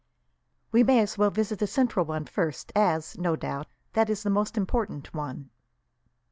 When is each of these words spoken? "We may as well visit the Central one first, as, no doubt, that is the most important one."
"We 0.71 0.83
may 0.83 0.99
as 1.01 1.15
well 1.19 1.29
visit 1.29 1.59
the 1.59 1.67
Central 1.67 2.07
one 2.07 2.25
first, 2.25 2.71
as, 2.75 3.19
no 3.19 3.35
doubt, 3.35 3.67
that 3.93 4.09
is 4.09 4.23
the 4.23 4.31
most 4.31 4.57
important 4.57 5.13
one." 5.13 5.51